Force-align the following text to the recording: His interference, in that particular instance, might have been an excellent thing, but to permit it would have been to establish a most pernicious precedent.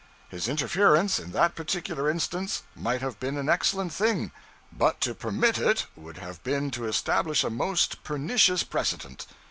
His 0.29 0.47
interference, 0.47 1.19
in 1.19 1.31
that 1.33 1.53
particular 1.53 2.09
instance, 2.09 2.63
might 2.75 3.01
have 3.01 3.19
been 3.19 3.37
an 3.37 3.47
excellent 3.49 3.93
thing, 3.93 4.31
but 4.73 4.99
to 5.01 5.13
permit 5.13 5.59
it 5.59 5.85
would 5.95 6.17
have 6.17 6.41
been 6.41 6.71
to 6.71 6.87
establish 6.87 7.43
a 7.43 7.51
most 7.51 8.03
pernicious 8.03 8.63
precedent. 8.63 9.27